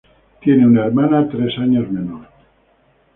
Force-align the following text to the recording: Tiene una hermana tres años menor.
Tiene 0.41 0.65
una 0.65 0.83
hermana 0.87 1.29
tres 1.29 1.55
años 1.59 1.91
menor. 1.91 2.27